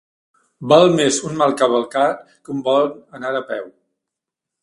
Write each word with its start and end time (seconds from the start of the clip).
Val 0.71 0.85
més 0.99 1.19
un 1.31 1.35
mal 1.41 1.53
cavalcar 1.59 2.07
que 2.47 2.53
un 2.55 2.65
bon 2.69 2.95
anar 3.19 3.35
a 3.41 3.45
peu. 3.53 3.71